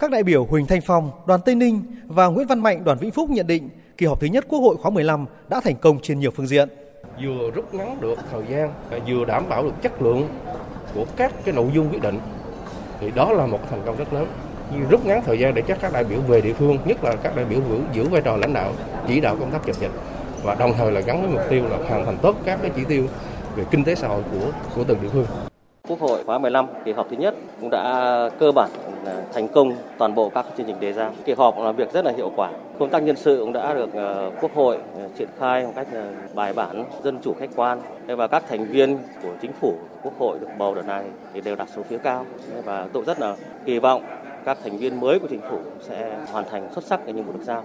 [0.00, 3.10] Các đại biểu Huỳnh Thanh Phong, đoàn Tây Ninh và Nguyễn Văn Mạnh, đoàn Vĩnh
[3.10, 6.20] Phúc nhận định kỳ họp thứ nhất Quốc hội khóa 15 đã thành công trên
[6.20, 6.68] nhiều phương diện.
[7.22, 8.72] Vừa rút ngắn được thời gian,
[9.08, 10.28] vừa đảm bảo được chất lượng
[10.94, 12.18] của các cái nội dung quyết định
[13.00, 14.26] thì đó là một thành công rất lớn
[14.74, 17.16] như rút ngắn thời gian để cho các đại biểu về địa phương nhất là
[17.16, 18.72] các đại biểu giữ, giữ vai trò lãnh đạo
[19.08, 19.92] chỉ đạo công tác chống dịch
[20.44, 22.84] và đồng thời là gắn với mục tiêu là hoàn thành tốt các cái chỉ
[22.84, 23.06] tiêu
[23.56, 25.26] về kinh tế xã hội của của từng địa phương.
[25.90, 28.70] Quốc hội khóa 15 kỳ họp thứ nhất cũng đã cơ bản
[29.32, 31.10] thành công toàn bộ các chương trình đề ra.
[31.24, 32.50] Kỳ họp là việc rất là hiệu quả.
[32.78, 35.86] Công tác nhân sự cũng đã được ờ, Quốc hội ờ, triển khai một cách
[35.92, 40.12] ờ, bài bản, dân chủ khách quan và các thành viên của chính phủ Quốc
[40.18, 42.26] hội được bầu đợt này thì đều đạt số phiếu cao
[42.64, 44.02] và tôi rất là kỳ vọng
[44.44, 47.32] các thành viên mới của chính phủ sẽ hoàn thành xuất sắc cái nhiệm vụ
[47.32, 47.64] được giao.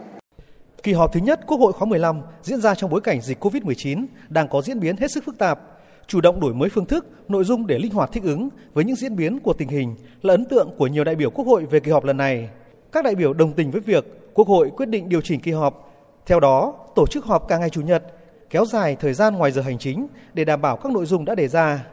[0.84, 4.06] Kỳ họp thứ nhất Quốc hội khóa 15 diễn ra trong bối cảnh dịch COVID-19
[4.30, 5.75] đang có diễn biến hết sức phức tạp.
[6.08, 8.96] Chủ động đổi mới phương thức, nội dung để linh hoạt thích ứng với những
[8.96, 11.80] diễn biến của tình hình là ấn tượng của nhiều đại biểu Quốc hội về
[11.80, 12.50] kỳ họp lần này.
[12.92, 15.92] Các đại biểu đồng tình với việc Quốc hội quyết định điều chỉnh kỳ họp.
[16.26, 18.04] Theo đó, tổ chức họp cả ngày Chủ nhật,
[18.50, 21.36] kéo dài thời gian ngoài giờ hành chính để đảm bảo các nội dung đã
[21.36, 21.86] đề ra.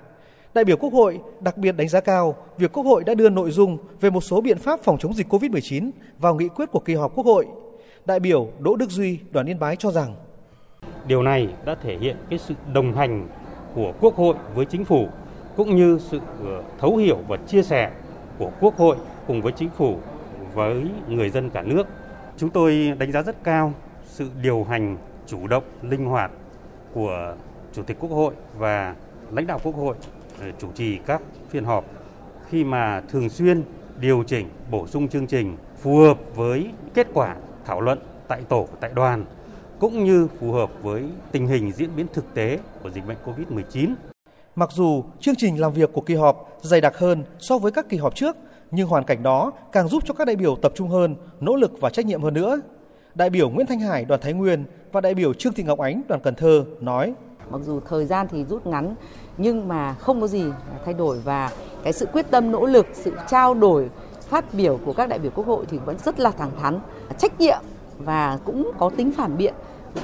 [0.55, 3.50] Đại biểu Quốc hội đặc biệt đánh giá cao việc Quốc hội đã đưa nội
[3.50, 6.94] dung về một số biện pháp phòng chống dịch COVID-19 vào nghị quyết của kỳ
[6.94, 7.47] họp Quốc hội.
[8.05, 10.15] Đại biểu Đỗ Đức Duy, đoàn Yên Bái cho rằng
[11.06, 13.28] Điều này đã thể hiện cái sự đồng hành
[13.75, 15.09] của Quốc hội với chính phủ
[15.56, 17.91] cũng như sự ờ, thấu hiểu và chia sẻ
[18.39, 19.97] của Quốc hội cùng với chính phủ
[20.55, 21.87] với người dân cả nước.
[22.37, 23.73] Chúng tôi đánh giá rất cao
[24.05, 26.31] sự điều hành chủ động, linh hoạt
[26.93, 27.34] của
[27.73, 28.95] Chủ tịch Quốc hội và
[29.31, 29.95] lãnh đạo Quốc hội
[30.41, 31.84] ờ, chủ trì các phiên họp
[32.48, 33.62] khi mà thường xuyên
[34.00, 38.69] điều chỉnh, bổ sung chương trình phù hợp với kết quả thảo luận tại tổ,
[38.81, 39.25] tại đoàn
[39.83, 43.94] cũng như phù hợp với tình hình diễn biến thực tế của dịch bệnh COVID-19.
[44.55, 47.88] Mặc dù chương trình làm việc của kỳ họp dày đặc hơn so với các
[47.88, 48.36] kỳ họp trước,
[48.70, 51.80] nhưng hoàn cảnh đó càng giúp cho các đại biểu tập trung hơn, nỗ lực
[51.80, 52.60] và trách nhiệm hơn nữa.
[53.14, 56.03] Đại biểu Nguyễn Thanh Hải, đoàn Thái Nguyên và đại biểu Trương Thị Ngọc Ánh,
[56.08, 57.14] đoàn Cần Thơ nói:
[57.50, 58.94] Mặc dù thời gian thì rút ngắn
[59.38, 60.44] nhưng mà không có gì
[60.84, 61.50] thay đổi và
[61.82, 63.91] cái sự quyết tâm nỗ lực, sự trao đổi
[64.21, 66.81] phát biểu của các đại biểu Quốc hội thì vẫn rất là thẳng thắn,
[67.19, 67.59] trách nhiệm
[68.05, 69.55] và cũng có tính phản biện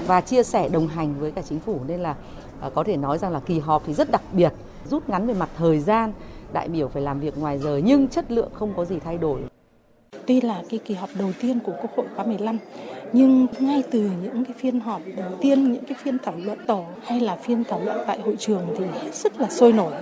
[0.07, 2.15] và chia sẻ đồng hành với cả chính phủ nên là
[2.61, 4.53] à, có thể nói rằng là kỳ họp thì rất đặc biệt,
[4.91, 6.13] rút ngắn về mặt thời gian,
[6.53, 9.41] đại biểu phải làm việc ngoài giờ nhưng chất lượng không có gì thay đổi.
[10.27, 12.59] Tuy là cái kỳ họp đầu tiên của Quốc hội khóa 15
[13.13, 16.85] nhưng ngay từ những cái phiên họp đầu tiên, những cái phiên thảo luận tổ
[17.05, 19.93] hay là phiên thảo luận tại hội trường thì hết sức là sôi nổi.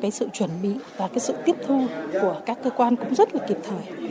[0.00, 3.34] Cái sự chuẩn bị và cái sự tiếp thu của các cơ quan cũng rất
[3.34, 4.08] là kịp thời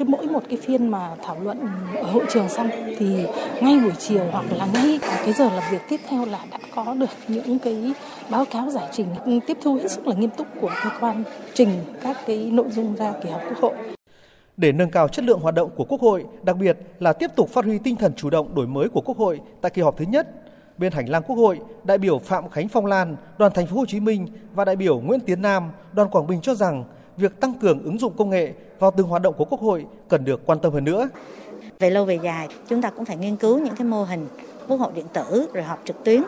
[0.00, 1.58] cái mỗi một cái phiên mà thảo luận
[1.96, 3.26] ở hội trường xong thì
[3.60, 6.94] ngay buổi chiều hoặc là ngay cái giờ làm việc tiếp theo là đã có
[6.94, 7.92] được những cái
[8.30, 9.06] báo cáo giải trình
[9.46, 11.24] tiếp thu hết sức là nghiêm túc của cơ quan
[11.54, 11.68] trình
[12.02, 13.72] các cái nội dung ra kỳ họp quốc hội.
[14.56, 17.48] Để nâng cao chất lượng hoạt động của Quốc hội, đặc biệt là tiếp tục
[17.48, 20.04] phát huy tinh thần chủ động đổi mới của Quốc hội tại kỳ họp thứ
[20.08, 20.28] nhất,
[20.78, 23.86] bên hành lang Quốc hội, đại biểu Phạm Khánh Phong Lan, đoàn Thành phố Hồ
[23.86, 26.84] Chí Minh và đại biểu Nguyễn Tiến Nam, đoàn Quảng Bình cho rằng
[27.20, 30.24] việc tăng cường ứng dụng công nghệ vào từng hoạt động của Quốc hội cần
[30.24, 31.08] được quan tâm hơn nữa.
[31.78, 34.26] Về lâu về dài, chúng ta cũng phải nghiên cứu những cái mô hình
[34.68, 36.22] Quốc hội điện tử rồi họp trực tuyến.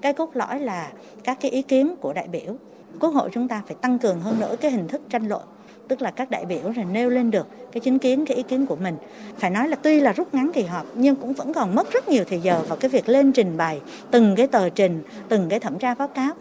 [0.00, 0.92] Cái cốt lõi là
[1.24, 2.56] các cái ý kiến của đại biểu.
[3.00, 5.42] Quốc hội chúng ta phải tăng cường hơn nữa cái hình thức tranh luận
[5.88, 8.66] tức là các đại biểu rồi nêu lên được cái chính kiến cái ý kiến
[8.66, 8.96] của mình
[9.38, 12.08] phải nói là tuy là rút ngắn kỳ họp nhưng cũng vẫn còn mất rất
[12.08, 13.80] nhiều thời giờ vào cái việc lên trình bày
[14.10, 16.32] từng cái tờ trình từng cái thẩm tra báo cáo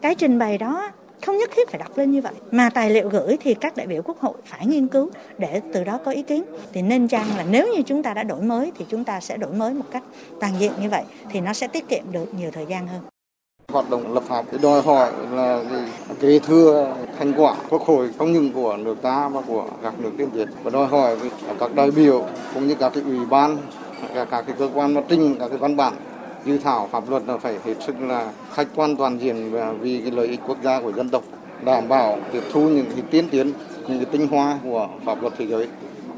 [0.00, 0.90] cái trình bày đó
[1.26, 2.32] không nhất thiết phải đọc lên như vậy.
[2.50, 5.84] Mà tài liệu gửi thì các đại biểu quốc hội phải nghiên cứu để từ
[5.84, 6.44] đó có ý kiến.
[6.72, 9.36] Thì nên chăng là nếu như chúng ta đã đổi mới thì chúng ta sẽ
[9.36, 10.02] đổi mới một cách
[10.40, 13.00] toàn diện như vậy thì nó sẽ tiết kiệm được nhiều thời gian hơn.
[13.72, 15.62] Hoạt động lập pháp thì đòi hỏi là
[16.20, 20.10] kế thừa thành quả quốc hội không những của nước ta mà của các nước
[20.18, 20.48] tiên tiến.
[20.62, 21.16] Và đòi hỏi
[21.60, 22.24] các đại biểu
[22.54, 23.56] cũng như các cái ủy ban,
[24.14, 25.92] các cái cơ quan mà trình, các cái văn bản
[26.44, 30.00] dự thảo pháp luật là phải hết sức là khách quan toàn diện và vì
[30.00, 31.22] cái lợi ích quốc gia của dân tộc,
[31.64, 33.52] đảm bảo tiếp thu những cái tiên tiến,
[33.88, 35.68] những cái tinh hoa của pháp luật thế giới,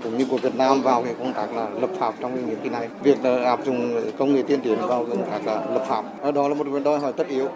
[0.02, 2.60] cũng như của Việt Nam vào cái công tác là lập pháp trong cái nhiệm
[2.62, 2.88] kỳ này.
[3.02, 6.04] Việc là áp dụng công nghệ tiên tiến vào công tác là lập pháp.
[6.22, 7.48] Ở đó là một vấn đòi hỏi tất yếu.